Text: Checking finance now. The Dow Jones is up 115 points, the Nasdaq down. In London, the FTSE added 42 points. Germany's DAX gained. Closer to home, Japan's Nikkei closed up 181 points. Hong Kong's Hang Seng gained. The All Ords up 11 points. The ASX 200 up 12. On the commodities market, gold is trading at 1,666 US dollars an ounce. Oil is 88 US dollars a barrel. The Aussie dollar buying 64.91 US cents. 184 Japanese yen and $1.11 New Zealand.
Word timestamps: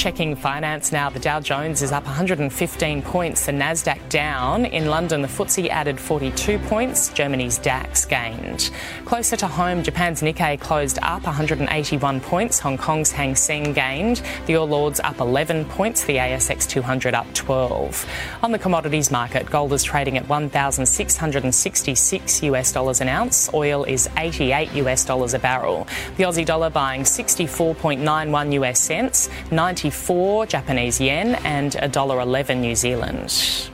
Checking 0.00 0.32
finance 0.34 0.90
now. 0.92 1.10
The 1.10 1.18
Dow 1.18 1.40
Jones 1.40 1.82
is 1.82 1.92
up 1.92 2.06
115 2.06 3.02
points, 3.02 3.44
the 3.44 3.52
Nasdaq 3.52 4.08
down. 4.08 4.64
In 4.64 4.86
London, 4.86 5.20
the 5.20 5.28
FTSE 5.28 5.68
added 5.68 6.00
42 6.00 6.58
points. 6.60 7.10
Germany's 7.10 7.58
DAX 7.58 8.06
gained. 8.06 8.70
Closer 9.04 9.36
to 9.36 9.46
home, 9.46 9.82
Japan's 9.82 10.22
Nikkei 10.22 10.58
closed 10.58 10.98
up 11.02 11.24
181 11.24 12.20
points. 12.22 12.58
Hong 12.58 12.78
Kong's 12.78 13.12
Hang 13.12 13.36
Seng 13.36 13.74
gained. 13.74 14.22
The 14.46 14.56
All 14.56 14.72
Ords 14.72 15.00
up 15.00 15.20
11 15.20 15.66
points. 15.66 16.02
The 16.04 16.16
ASX 16.16 16.66
200 16.66 17.12
up 17.12 17.26
12. 17.34 18.06
On 18.42 18.52
the 18.52 18.58
commodities 18.58 19.10
market, 19.10 19.50
gold 19.50 19.74
is 19.74 19.84
trading 19.84 20.16
at 20.16 20.26
1,666 20.30 22.42
US 22.44 22.72
dollars 22.72 23.02
an 23.02 23.08
ounce. 23.08 23.50
Oil 23.52 23.84
is 23.84 24.08
88 24.16 24.72
US 24.76 25.04
dollars 25.04 25.34
a 25.34 25.38
barrel. 25.38 25.86
The 26.16 26.24
Aussie 26.24 26.46
dollar 26.46 26.70
buying 26.70 27.02
64.91 27.02 28.54
US 28.54 28.80
cents. 28.80 29.28
184 29.90 30.46
Japanese 30.46 31.00
yen 31.00 31.34
and 31.44 31.72
$1.11 31.72 32.60
New 32.60 32.76
Zealand. 32.76 33.70